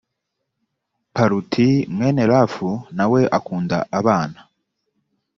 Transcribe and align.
paluti 1.15 1.69
mwene 1.95 2.23
rafu 2.31 2.69
nawe 2.97 3.21
akunda 3.37 3.77
abana. 3.99 4.39